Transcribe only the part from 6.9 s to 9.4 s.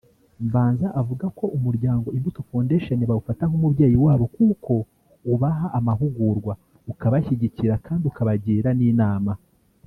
ukabashyigikira kandi ukabagira n’inama